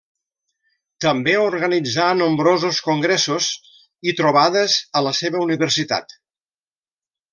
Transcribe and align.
També 1.03 1.33
organitzà 1.41 2.07
nombrosos 2.21 2.79
congressos 2.87 3.51
i 4.13 4.15
trobades 4.23 4.79
a 5.01 5.05
la 5.09 5.13
seva 5.23 5.43
universitat. 5.49 6.17